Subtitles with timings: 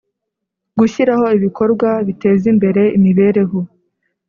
[0.79, 3.59] Gushyiraho ibikorwa bitezimbere imibereho